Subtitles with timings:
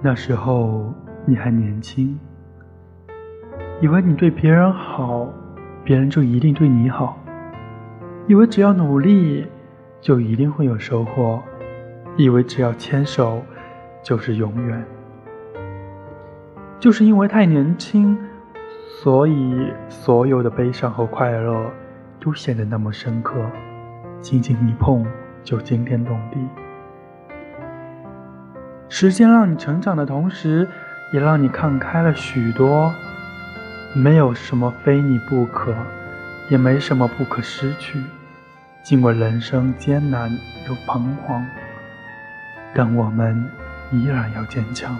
[0.00, 0.94] 那时候
[1.26, 2.16] 你还年轻，
[3.80, 5.28] 以为你对别人好，
[5.82, 7.16] 别人就一定对你好；
[8.28, 9.44] 以为只要努力，
[10.00, 11.40] 就一定会有收获；
[12.16, 13.42] 以为只要牵手，
[14.00, 14.84] 就是永远。
[16.78, 18.16] 就是因为太年轻，
[19.02, 21.68] 所以所有的悲伤和快乐
[22.20, 23.34] 都显得那么深刻，
[24.20, 25.04] 轻轻一碰
[25.42, 26.38] 就惊天动地。
[28.88, 30.66] 时间让你成长的同时，
[31.12, 32.92] 也让你看开了许多。
[33.94, 35.74] 没有什么非你不可，
[36.50, 38.02] 也没什么不可失去。
[38.82, 40.30] 尽管人生艰难
[40.68, 41.44] 又彷徨，
[42.74, 43.44] 但我们
[43.92, 44.96] 依然要坚强。